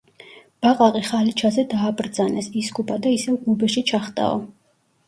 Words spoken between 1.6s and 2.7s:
დააბრძანეს,